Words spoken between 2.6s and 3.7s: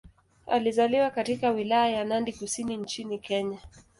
nchini Kenya.